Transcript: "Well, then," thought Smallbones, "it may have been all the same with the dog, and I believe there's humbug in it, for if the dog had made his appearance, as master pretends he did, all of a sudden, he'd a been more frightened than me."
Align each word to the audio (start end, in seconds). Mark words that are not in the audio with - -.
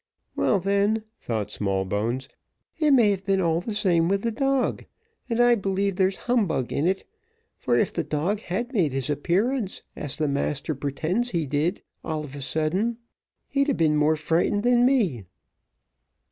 "Well, 0.35 0.59
then," 0.59 1.03
thought 1.19 1.51
Smallbones, 1.51 2.27
"it 2.79 2.89
may 2.89 3.11
have 3.11 3.23
been 3.23 3.39
all 3.39 3.61
the 3.61 3.75
same 3.75 4.07
with 4.07 4.23
the 4.23 4.31
dog, 4.31 4.85
and 5.29 5.39
I 5.39 5.53
believe 5.53 5.95
there's 5.95 6.17
humbug 6.25 6.73
in 6.73 6.87
it, 6.87 7.05
for 7.55 7.77
if 7.77 7.93
the 7.93 8.03
dog 8.03 8.39
had 8.39 8.73
made 8.73 8.93
his 8.93 9.11
appearance, 9.11 9.83
as 9.95 10.19
master 10.19 10.73
pretends 10.73 11.29
he 11.29 11.45
did, 11.45 11.83
all 12.03 12.23
of 12.23 12.35
a 12.35 12.41
sudden, 12.41 12.97
he'd 13.47 13.69
a 13.69 13.75
been 13.75 13.95
more 13.95 14.15
frightened 14.15 14.63
than 14.63 14.87
me." 14.87 15.25